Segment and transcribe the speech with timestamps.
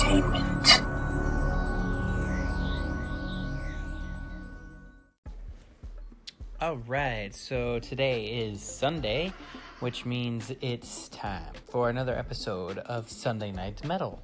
[0.00, 0.82] entertainment.
[6.60, 9.32] All right, so today is Sunday,
[9.80, 14.22] which means it's time for another episode of Sunday Night Metal.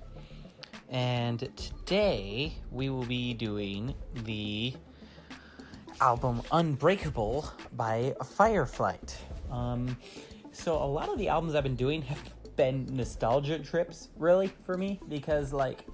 [0.91, 4.75] And today we will be doing the
[6.01, 9.15] album Unbreakable by Fireflight.
[9.51, 9.97] Um,
[10.53, 12.23] so a lot of the albums I've been doing have
[12.57, 15.85] been nostalgia trips, really, for me, because like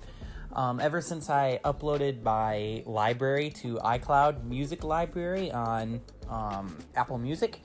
[0.52, 7.60] um, ever since I uploaded my library to iCloud Music Library on um, Apple Music,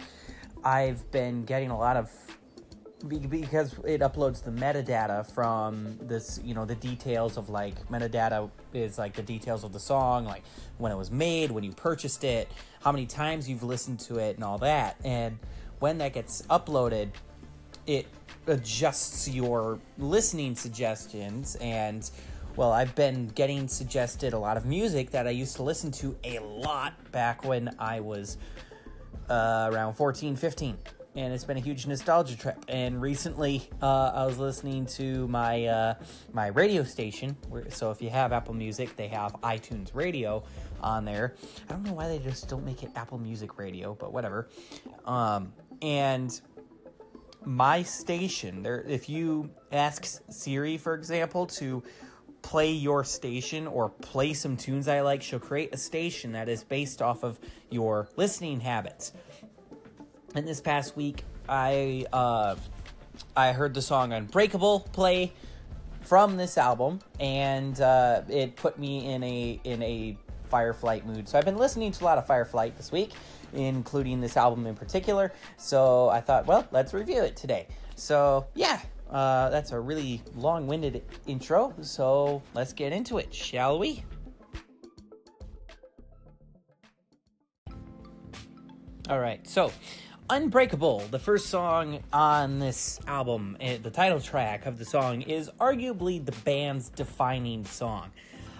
[0.63, 2.09] I've been getting a lot of
[3.07, 8.97] because it uploads the metadata from this, you know, the details of like metadata is
[8.97, 10.43] like the details of the song, like
[10.77, 12.49] when it was made, when you purchased it,
[12.81, 14.97] how many times you've listened to it, and all that.
[15.03, 15.37] And
[15.79, 17.09] when that gets uploaded,
[17.85, 18.07] it
[18.47, 22.09] adjusts your listening suggestions and
[22.57, 26.17] well, I've been getting suggested a lot of music that I used to listen to
[26.23, 28.39] a lot back when I was
[29.29, 30.75] uh, around 14, 15.
[31.15, 32.57] And it's been a huge nostalgia trip.
[32.67, 35.93] And recently, uh, I was listening to my uh,
[36.33, 37.37] my radio station.
[37.69, 40.43] So if you have Apple Music, they have iTunes Radio
[40.81, 41.35] on there.
[41.69, 44.47] I don't know why they just don't make it Apple Music Radio, but whatever.
[45.05, 46.39] Um, and
[47.47, 51.81] my station, there, if you ask Siri, for example, to
[52.41, 56.65] play your station or play some tunes I like, she'll create a station that is
[56.65, 57.39] based off of
[57.69, 59.13] your listening habits.
[60.35, 62.55] And this past week, I uh,
[63.35, 65.31] I heard the song "Unbreakable" play
[66.01, 70.17] from this album, and uh, it put me in a in a
[70.51, 71.29] Fireflight mood.
[71.29, 73.11] So I've been listening to a lot of Fireflight this week,
[73.53, 75.31] including this album in particular.
[75.57, 77.67] So I thought, well, let's review it today.
[77.95, 83.79] So yeah, uh, that's a really long winded intro, so let's get into it, shall
[83.79, 84.03] we?
[89.09, 89.71] All right, so
[90.29, 95.49] Unbreakable, the first song on this album, eh, the title track of the song, is
[95.57, 98.11] arguably the band's defining song.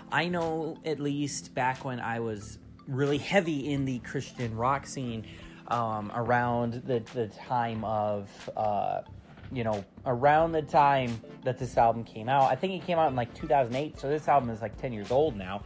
[0.10, 5.26] I know, at least back when I was really heavy in the Christian rock scene
[5.68, 8.50] um, around the, the time of.
[8.56, 9.02] Uh,
[9.50, 12.52] you know, around the time that this album came out.
[12.52, 15.10] I think it came out in like 2008, so this album is like 10 years
[15.10, 15.64] old now.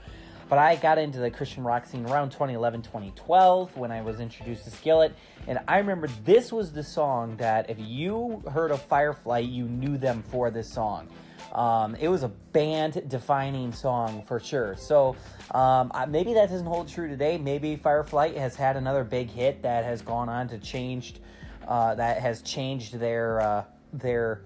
[0.52, 4.66] But I got into the Christian rock scene around 2011, 2012 when I was introduced
[4.66, 5.16] to Skillet.
[5.48, 9.98] And I remember this was the song that if you heard of Fireflight, you knew
[9.98, 11.08] them for this song.
[11.54, 14.76] Um, it was a band defining song for sure.
[14.76, 15.16] So
[15.52, 17.38] um, maybe that doesn't hold true today.
[17.38, 21.20] Maybe Fireflight has had another big hit that has gone on to changed,
[21.66, 23.64] uh, that has changed their uh,
[23.94, 24.42] their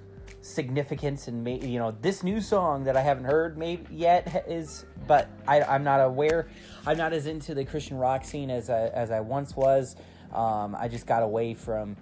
[0.45, 4.85] significance and maybe you know this new song that I haven't heard maybe yet is
[5.07, 6.47] but I, I'm not aware.
[6.85, 9.95] I'm not as into the Christian rock scene as I, as I once was.
[10.33, 11.95] Um, I just got away from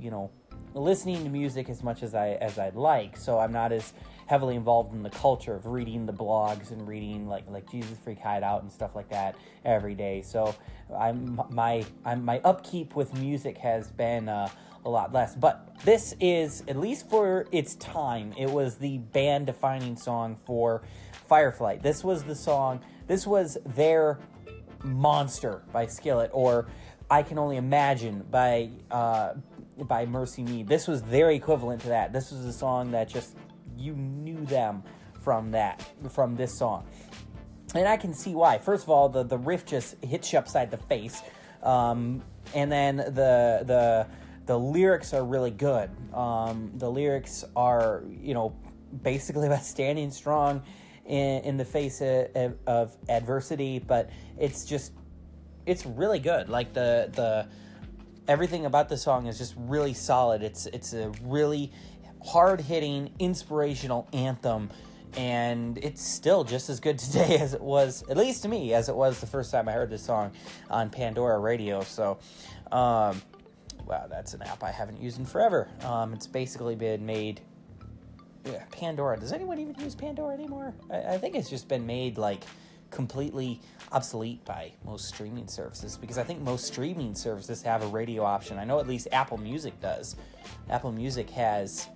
[0.00, 0.30] you know
[0.74, 3.16] listening to music as much as I as I'd like.
[3.16, 3.92] So I'm not as
[4.26, 8.20] heavily involved in the culture of reading the blogs and reading like like Jesus Freak
[8.20, 10.22] Hideout and stuff like that every day.
[10.22, 10.54] So
[10.96, 14.48] I'm my I'm, my upkeep with music has been uh,
[14.88, 15.36] a lot less.
[15.36, 20.82] But this is, at least for its time, it was the band defining song for
[21.30, 21.82] Fireflight.
[21.82, 24.18] This was the song, this was their
[24.82, 26.68] Monster by Skillet, or
[27.10, 29.34] I Can Only Imagine by, uh,
[29.76, 30.66] by MercyMe.
[30.66, 32.12] This was their equivalent to that.
[32.12, 33.36] This was a song that just,
[33.76, 34.82] you knew them
[35.20, 36.86] from that, from this song.
[37.74, 38.56] And I can see why.
[38.58, 41.22] First of all, the, the riff just hits you upside the face.
[41.62, 42.22] Um,
[42.54, 44.06] and then the the
[44.48, 45.90] the lyrics are really good.
[46.14, 48.56] Um, the lyrics are, you know,
[49.02, 50.62] basically about standing strong
[51.04, 54.92] in, in the face of, of, adversity, but it's just,
[55.66, 56.48] it's really good.
[56.48, 57.46] Like the the
[58.26, 60.42] everything about the song is just really solid.
[60.42, 61.70] It's it's a really
[62.24, 64.70] hard hitting, inspirational anthem.
[65.16, 68.88] And it's still just as good today as it was, at least to me, as
[68.88, 70.32] it was the first time I heard this song
[70.70, 71.82] on Pandora Radio.
[71.82, 72.18] So,
[72.72, 73.20] um,
[73.88, 75.68] wow, that's an app I haven't used in forever.
[75.82, 77.40] Um, it's basically been made.
[78.44, 79.18] Yeah, Pandora.
[79.18, 80.74] Does anyone even use Pandora anymore?
[80.90, 82.44] I, I think it's just been made like
[82.90, 83.60] completely
[83.92, 88.58] obsolete by most streaming services because I think most streaming services have a radio option.
[88.58, 90.16] I know at least Apple Music does.
[90.70, 91.88] Apple Music has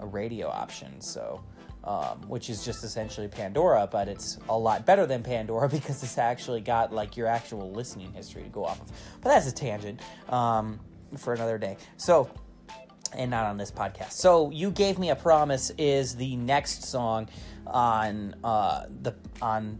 [0.00, 1.42] a radio option, so
[1.84, 6.18] um, which is just essentially Pandora, but it's a lot better than Pandora because it's
[6.18, 8.90] actually got like your actual listening history to go off of.
[9.20, 10.00] But that's a tangent.
[10.30, 10.80] Um,
[11.16, 11.76] for another day.
[11.96, 12.30] So,
[13.16, 14.12] and not on this podcast.
[14.12, 17.28] So you gave me a promise is the next song
[17.66, 19.78] on uh, the on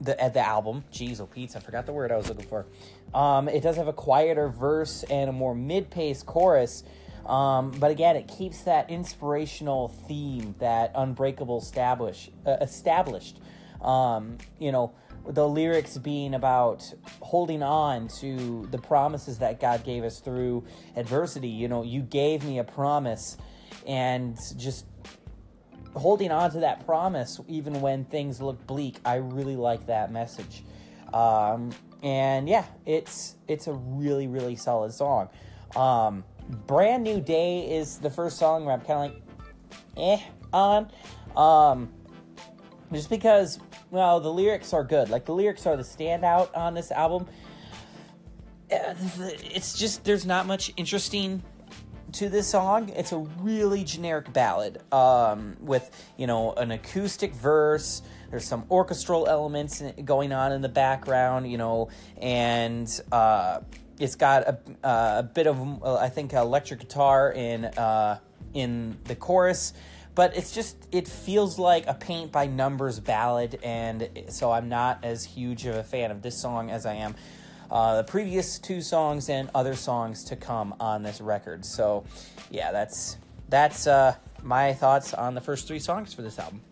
[0.00, 0.84] the at the album.
[0.92, 2.66] Jeez, oh I forgot the word I was looking for.
[3.14, 6.84] Um, it does have a quieter verse and a more mid-paced chorus.
[7.24, 13.38] Um, but again, it keeps that inspirational theme that Unbreakable establish, uh, established.
[13.82, 14.92] Um, you know,
[15.28, 16.82] the lyrics being about
[17.20, 20.64] holding on to the promises that God gave us through
[20.96, 21.48] adversity.
[21.48, 23.36] You know, you gave me a promise,
[23.86, 24.86] and just
[25.94, 28.98] holding on to that promise even when things look bleak.
[29.04, 30.64] I really like that message.
[31.12, 31.70] Um,
[32.02, 35.28] and yeah, it's it's a really really solid song.
[35.76, 36.24] Um,
[36.66, 39.22] Brand New Day is the first song where I'm kind of
[39.96, 40.22] like, eh,
[40.52, 40.90] on.
[41.36, 41.92] Um,
[42.92, 43.58] just because,
[43.90, 45.10] well, the lyrics are good.
[45.10, 47.26] Like, the lyrics are the standout on this album.
[48.70, 51.42] It's just, there's not much interesting
[52.12, 52.88] to this song.
[52.90, 58.02] It's a really generic ballad um, with, you know, an acoustic verse.
[58.30, 61.88] There's some orchestral elements going on in the background, you know,
[62.20, 63.60] and uh,
[63.98, 68.18] it's got a, uh, a bit of, I think, electric guitar in uh,
[68.54, 69.72] in the chorus.
[70.18, 75.04] But it's just it feels like a paint by numbers ballad, and so I'm not
[75.04, 77.14] as huge of a fan of this song as I am
[77.70, 81.64] uh, the previous two songs and other songs to come on this record.
[81.64, 82.02] So,
[82.50, 83.16] yeah, that's
[83.48, 86.62] that's uh, my thoughts on the first three songs for this album.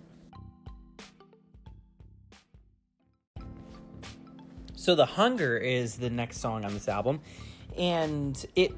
[4.74, 7.20] So, The Hunger is the next song on this album,
[7.78, 8.74] and it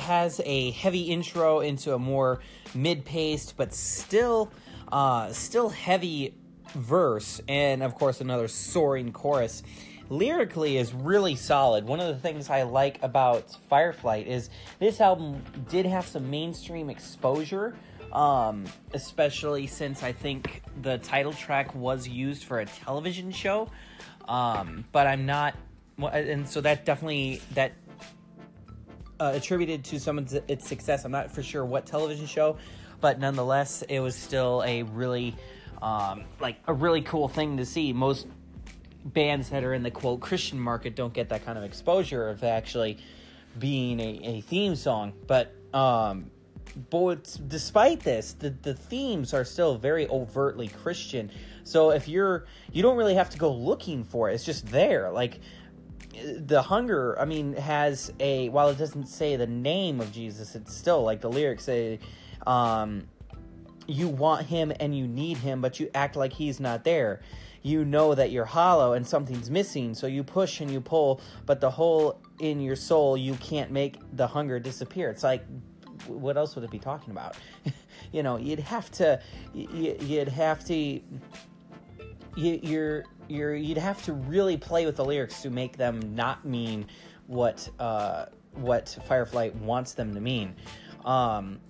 [0.00, 2.40] has a heavy intro into a more
[2.74, 4.50] mid-paced but still
[4.90, 6.34] uh, still heavy
[6.74, 9.62] verse, and of course another soaring chorus
[10.08, 11.84] lyrically is really solid.
[11.84, 14.50] One of the things I like about Fireflight is
[14.80, 17.76] this album did have some mainstream exposure,
[18.12, 23.68] um, especially since I think the title track was used for a television show.
[24.26, 25.54] Um, but I'm not,
[25.98, 27.72] and so that definitely that
[29.20, 31.04] uh, attributed to some of its success.
[31.04, 32.56] I'm not for sure what television show,
[33.00, 35.36] but nonetheless, it was still a really
[35.82, 37.92] um, like a really cool thing to see.
[37.92, 38.26] Most
[39.04, 42.42] bands that are in the quote Christian market don't get that kind of exposure of
[42.44, 42.98] actually
[43.58, 45.12] being a, a theme song.
[45.26, 46.30] But um,
[46.88, 51.30] but despite this, the, the themes are still very overtly Christian.
[51.64, 54.34] So if you're you don't really have to go looking for it.
[54.34, 55.10] It's just there.
[55.10, 55.40] Like
[56.38, 60.76] the hunger, I mean, has a while it doesn't say the name of Jesus, it's
[60.76, 61.98] still like the lyrics say
[62.46, 63.06] um
[63.86, 67.20] you want him and you need him, but you act like he's not there
[67.62, 69.94] you know that you're hollow and something's missing.
[69.94, 73.98] So you push and you pull, but the hole in your soul, you can't make
[74.16, 75.10] the hunger disappear.
[75.10, 75.44] It's like,
[76.06, 77.36] what else would it be talking about?
[78.12, 79.20] you know, you'd have to,
[79.52, 81.02] you'd have to, you,
[82.36, 86.86] you're, you're, you'd have to really play with the lyrics to make them not mean
[87.26, 90.54] what, uh, what Fireflight wants them to mean.
[91.04, 91.60] Um,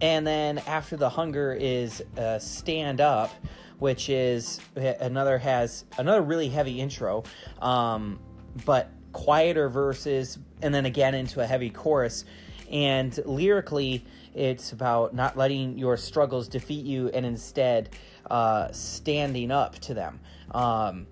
[0.00, 3.30] and then after the hunger is uh, stand up
[3.78, 7.24] which is another has another really heavy intro,
[7.60, 8.18] um,
[8.64, 12.24] but quieter verses, and then again into a heavy chorus.
[12.70, 14.04] And lyrically,
[14.34, 17.90] it's about not letting your struggles defeat you, and instead
[18.30, 20.20] uh, standing up to them.
[20.52, 21.06] Um,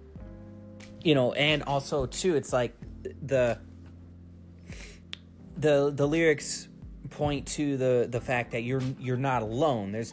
[1.03, 2.75] you know, and also too, it's like
[3.23, 3.59] the
[5.57, 6.69] the the lyrics
[7.11, 9.93] point to the the fact that you're you're not alone.
[9.93, 10.13] There's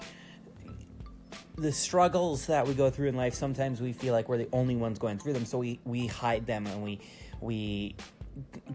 [1.58, 4.76] the struggles that we go through in life sometimes we feel like we're the only
[4.76, 7.00] ones going through them so we we hide them and we
[7.40, 7.96] we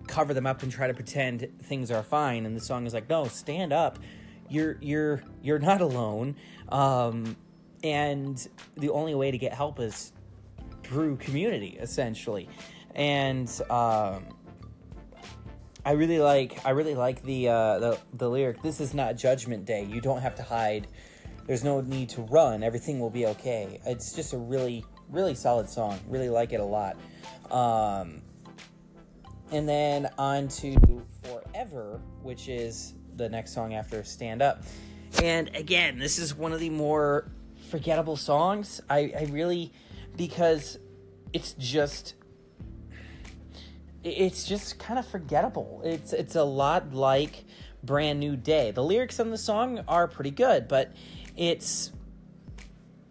[0.07, 3.09] cover them up and try to pretend things are fine and the song is like
[3.09, 3.99] no stand up
[4.49, 6.37] you're you're you're not alone
[6.69, 7.37] um,
[7.87, 10.13] and the only way to get help is
[10.83, 12.49] through community essentially
[12.95, 14.25] and um,
[15.85, 18.63] I really like I really like the uh, the the lyric.
[18.63, 19.85] This is not Judgment Day.
[19.85, 20.89] You don't have to hide
[21.47, 22.63] there's no need to run.
[22.63, 23.81] Everything will be okay.
[23.87, 25.99] It's just a really, really solid song.
[26.09, 26.97] Really like it a lot.
[27.51, 28.23] Um,
[29.53, 34.63] and then on to Forever, which is the next song after Stand Up.
[35.23, 37.31] And again, this is one of the more
[37.77, 38.81] forgettable songs.
[38.89, 39.71] I, I really,
[40.17, 40.79] because
[41.35, 42.15] it's just
[44.03, 45.83] it's just kind of forgettable.
[45.85, 47.45] It's it's a lot like
[47.83, 48.71] Brand New Day.
[48.71, 50.95] The lyrics on the song are pretty good, but
[51.37, 51.93] it's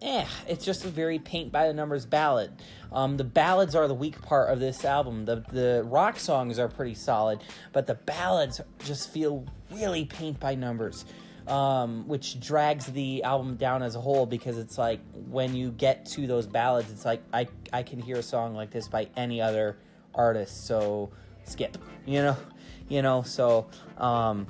[0.02, 2.50] eh, it's just a very paint by the numbers ballad.
[2.90, 5.26] Um, the ballads are the weak part of this album.
[5.26, 7.40] The the rock songs are pretty solid,
[7.72, 11.04] but the ballads just feel really paint by numbers,
[11.48, 16.06] um, which drags the album down as a whole because it's like when you get
[16.06, 19.40] to those ballads, it's like I I can hear a song like this by any
[19.40, 19.76] other
[20.14, 21.10] artist, so
[21.44, 22.36] skip, you know,
[22.88, 24.46] you know, so um,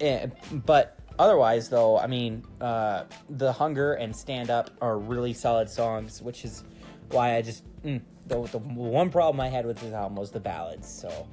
[0.00, 5.68] eh, but otherwise though, I mean, uh, the hunger and stand up are really solid
[5.68, 6.64] songs, which is
[7.10, 10.40] why I just mm, the, the one problem I had with this album was the
[10.40, 11.26] ballads, so.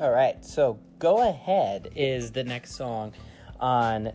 [0.00, 3.12] All right, so Go Ahead is the next song
[3.58, 4.12] on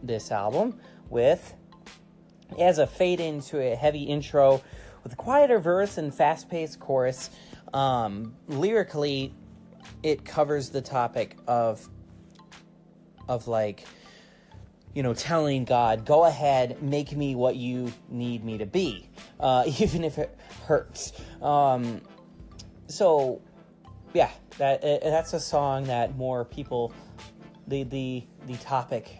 [0.00, 0.78] this album
[1.10, 1.54] with
[2.56, 4.62] as a fade into a heavy intro
[5.02, 7.30] with a quieter verse and fast-paced chorus.
[7.72, 9.34] Um, lyrically,
[10.04, 11.88] it covers the topic of
[13.28, 13.88] of like
[14.94, 19.08] you know telling God, "Go ahead, make me what you need me to be,
[19.40, 20.38] uh, even if it
[20.68, 21.12] hurts."
[21.42, 22.02] Um,
[22.86, 23.42] so
[24.14, 26.92] yeah, that that's a song that more people
[27.66, 29.18] the the the topic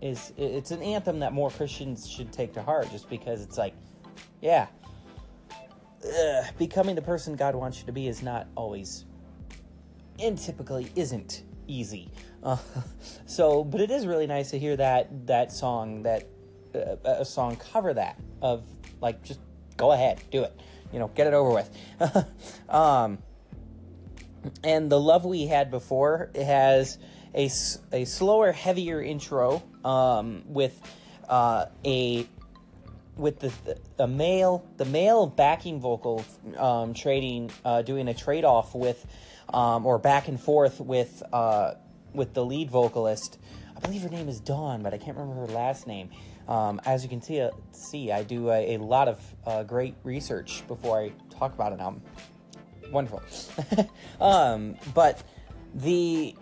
[0.00, 3.74] is it's an anthem that more Christians should take to heart just because it's like
[4.40, 4.66] yeah
[6.04, 9.04] ugh, becoming the person God wants you to be is not always
[10.22, 12.10] and typically isn't easy.
[12.42, 12.56] Uh,
[13.26, 16.28] so, but it is really nice to hear that that song that
[16.74, 18.64] uh, a song cover that of
[19.00, 19.40] like just
[19.76, 20.58] go ahead, do it,
[20.92, 21.70] you know, get it over with.
[22.68, 23.18] um,
[24.64, 26.98] and the love we had before has
[27.34, 27.50] a,
[27.92, 30.80] a slower, heavier intro um, with
[31.28, 32.26] uh, a
[33.16, 33.52] with the,
[33.96, 36.24] the male the male backing vocal
[36.56, 39.06] um, trading uh, doing a trade off with
[39.52, 41.74] um, or back and forth with uh,
[42.12, 43.38] with the lead vocalist.
[43.76, 46.10] I believe her name is Dawn, but I can't remember her last name.
[46.48, 50.62] Um, as you can see, see I do a, a lot of uh, great research
[50.68, 52.02] before I talk about an album
[52.90, 53.22] wonderful.
[54.20, 55.22] um, but
[55.74, 56.34] the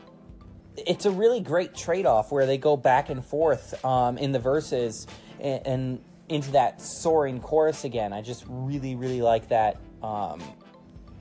[0.77, 4.39] it's a really great trade off where they go back and forth um, in the
[4.39, 5.07] verses
[5.41, 8.13] and, and, into that soaring chorus again.
[8.13, 9.77] I just really really like that.
[10.03, 10.43] Um,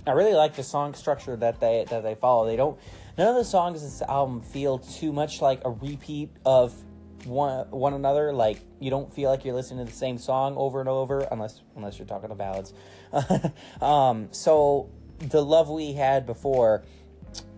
[0.08, 2.46] I really like the song structure that they that they follow.
[2.46, 2.80] They don't
[3.18, 6.74] none of the songs in this album feel too much like a repeat of
[7.26, 8.34] one one another.
[8.34, 11.62] Like you don't feel like you're listening to the same song over and over, unless
[11.76, 12.74] unless you're talking to ballads.
[13.82, 14.90] um, so
[15.30, 16.84] the love we had before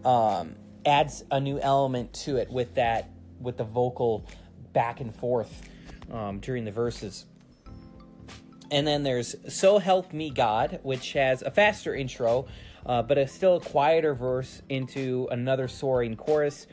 [0.03, 0.55] um,
[0.85, 4.25] adds a new element to it with that with the vocal
[4.73, 5.69] back and forth
[6.11, 7.25] um, during the verses.
[8.71, 12.47] And then there's So Help Me God, which has a faster intro,
[12.85, 16.67] uh, but a still quieter verse into another soaring chorus.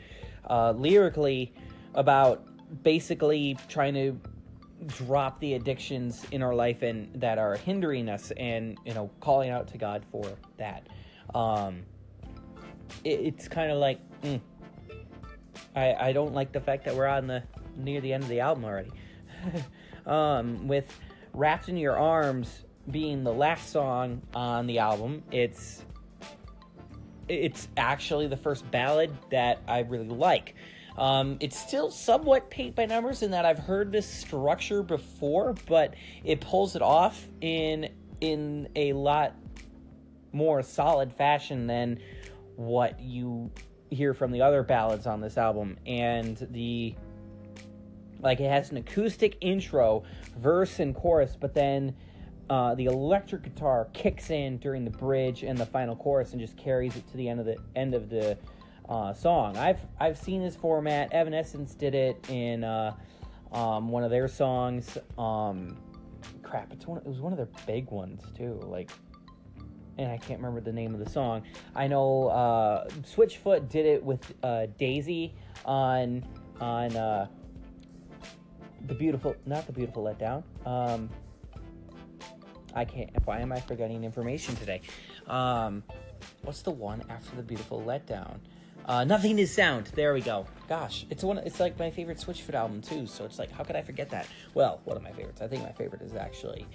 [0.49, 1.53] Uh, lyrically,
[1.93, 2.45] about
[2.83, 4.19] basically trying to
[4.87, 9.49] drop the addictions in our life and that are hindering us and you know calling
[9.49, 10.25] out to god for
[10.57, 10.87] that.
[11.33, 11.83] Um
[13.03, 14.39] it, it's kind of like mm,
[15.75, 17.43] i i don't like the fact that we're on the
[17.75, 18.91] near the end of the album already.
[20.05, 20.99] Um with
[21.33, 25.85] wrapped in your arms being the last song on the album it's
[27.29, 30.55] it's actually the first ballad that i really like
[30.97, 35.95] um, it's still somewhat paint by numbers in that I've heard this structure before, but
[36.23, 37.89] it pulls it off in
[38.21, 39.35] in a lot
[40.31, 41.99] more solid fashion than
[42.55, 43.51] what you
[43.89, 45.77] hear from the other ballads on this album.
[45.85, 46.95] And the
[48.21, 50.03] like it has an acoustic intro,
[50.37, 51.93] verse and chorus, but then
[52.49, 56.55] uh, the electric guitar kicks in during the bridge and the final chorus and just
[56.55, 58.37] carries it to the end of the end of the
[58.89, 59.57] uh, song.
[59.57, 61.13] I've I've seen this format.
[61.13, 62.95] Evanescence did it in uh,
[63.51, 64.97] um, one of their songs.
[65.17, 65.77] Um,
[66.41, 66.97] crap, it's one.
[66.99, 68.59] It was one of their big ones too.
[68.63, 68.91] Like,
[69.97, 71.43] and I can't remember the name of the song.
[71.75, 75.33] I know uh, Switchfoot did it with uh, Daisy
[75.65, 76.25] on
[76.59, 77.27] on uh,
[78.87, 80.43] the beautiful, not the beautiful letdown.
[80.65, 81.09] Um,
[82.75, 83.11] I can't.
[83.25, 84.81] Why am I forgetting information today?
[85.27, 85.83] Um,
[86.41, 88.39] what's the one after the beautiful letdown?
[88.85, 89.87] Uh, Nothing is sound.
[89.95, 90.45] There we go.
[90.67, 91.37] Gosh, it's one.
[91.39, 93.07] It's like my favorite Switchfoot album too.
[93.07, 94.27] So it's like, how could I forget that?
[94.53, 95.41] Well, one of my favorites.
[95.41, 96.67] I think my favorite is actually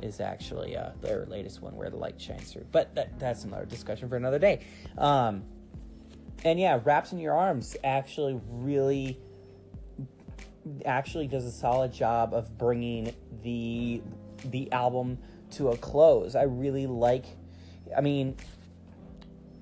[0.00, 2.66] is actually uh, their latest one, where the light shines through.
[2.70, 4.64] But that, that's another discussion for another day.
[4.96, 5.42] Um,
[6.44, 9.18] and yeah, wraps in your arms actually really
[10.84, 14.02] actually does a solid job of bringing the
[14.44, 15.18] the album
[15.52, 16.36] to a close.
[16.36, 17.24] I really like.
[17.96, 18.36] I mean,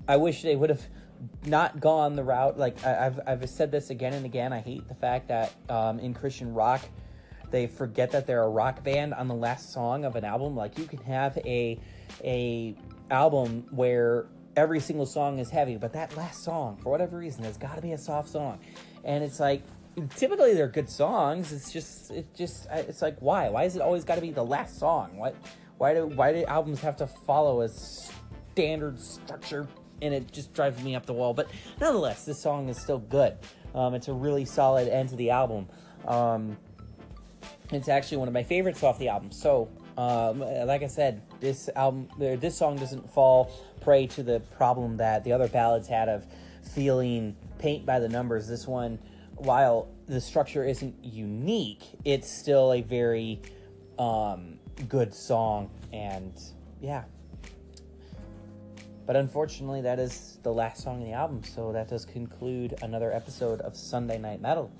[0.07, 0.85] I wish they would have
[1.45, 4.53] not gone the route like I, have I've said this again and again.
[4.53, 6.81] I hate the fact that um, in Christian rock
[7.51, 10.55] they forget that they're a rock band on the last song of an album.
[10.55, 11.79] Like you can have a
[12.23, 12.75] a
[13.09, 17.57] album where every single song is heavy, but that last song, for whatever reason, has
[17.57, 18.59] got to be a soft song.
[19.03, 19.61] And it's like,
[20.15, 21.51] typically they're good songs.
[21.51, 23.49] It's just, it just, it's like, why?
[23.49, 25.17] Why is it always got to be the last song?
[25.17, 25.35] What?
[25.77, 29.67] Why do why do albums have to follow a standard structure?
[30.01, 31.33] And it just drives me up the wall.
[31.33, 31.49] But
[31.79, 33.37] nonetheless, this song is still good.
[33.73, 35.67] Um, it's a really solid end to the album.
[36.07, 36.57] Um,
[37.71, 39.31] it's actually one of my favorites off the album.
[39.31, 44.97] So, um, like I said, this album, this song doesn't fall prey to the problem
[44.97, 46.25] that the other ballads had of
[46.73, 48.47] feeling paint by the numbers.
[48.47, 48.99] This one,
[49.35, 53.41] while the structure isn't unique, it's still a very
[53.97, 56.33] um, good song, and
[56.81, 57.03] yeah.
[59.05, 63.13] But unfortunately, that is the last song in the album, so that does conclude another
[63.13, 64.71] episode of Sunday Night Metal.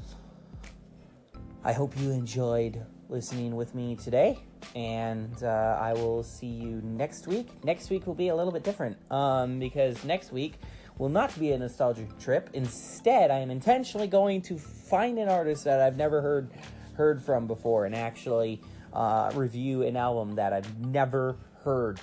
[1.63, 4.39] I hope you enjoyed listening with me today,
[4.75, 7.49] and uh, I will see you next week.
[7.63, 10.55] Next week will be a little bit different um, because next week
[10.97, 12.49] will not be a nostalgic trip.
[12.53, 16.49] Instead, I am intentionally going to find an artist that I've never heard
[16.95, 18.61] heard from before and actually
[18.93, 21.99] uh, review an album that I've never heard.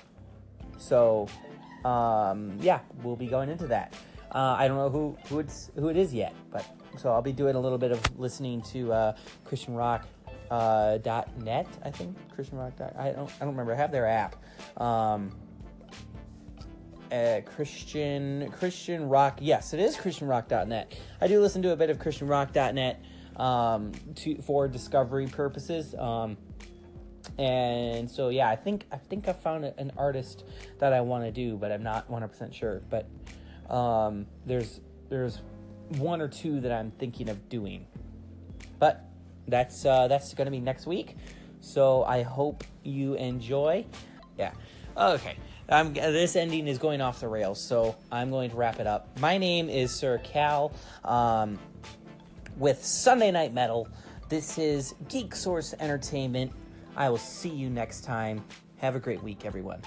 [0.77, 1.29] So,
[1.85, 3.95] um, yeah, we'll be going into that.
[4.31, 7.33] Uh, I don't know who who it's who it is yet, but so I'll be
[7.33, 10.07] doing a little bit of listening to uh, Christian Rock
[10.51, 11.67] uh, dot net.
[11.85, 12.77] I think Christian Rock.
[12.77, 13.31] Dot, I don't.
[13.37, 13.73] I don't remember.
[13.73, 14.37] I have their app.
[14.81, 15.33] Um,
[17.13, 19.39] uh, Christian Christian Rock.
[19.43, 23.03] Yes, it is Christian Rock dot net I do listen to a bit of ChristianRock.net
[23.37, 25.95] um, to for discovery purposes.
[25.95, 26.37] Um,
[27.39, 30.45] and so yeah, I think I think I found an artist
[30.79, 32.83] that I want to do, but I'm not 100 percent sure.
[32.91, 33.09] But
[33.73, 35.41] um, there's there's
[35.99, 37.87] one or two that I'm thinking of doing,
[38.79, 39.05] but
[39.49, 41.17] that's uh, that's to be next week.
[41.61, 43.87] So I hope you enjoy.
[44.37, 44.53] Yeah.
[44.97, 45.37] Okay.
[45.69, 49.19] Um, this ending is going off the rails, so I'm going to wrap it up.
[49.21, 50.73] My name is Sir Kal
[51.05, 51.59] um,
[52.59, 53.89] with Sunday Night Metal.
[54.29, 56.53] This is Geek Source Entertainment.
[56.97, 58.45] I will see you next time.
[58.77, 59.83] Have a great week, everyone.